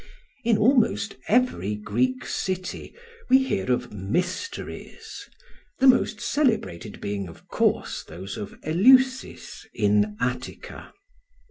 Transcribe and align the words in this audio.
In 0.43 0.57
almost 0.57 1.15
every 1.27 1.75
Greek 1.75 2.25
city 2.25 2.95
we 3.29 3.43
hear 3.43 3.71
of 3.71 3.93
"mysteries", 3.93 5.29
the 5.77 5.85
most 5.85 6.19
celebrated 6.19 6.99
being, 6.99 7.27
of 7.27 7.47
course, 7.49 8.03
those 8.03 8.35
of 8.35 8.57
Eleusis 8.63 9.67
in 9.75 10.17
Attica. 10.19 10.91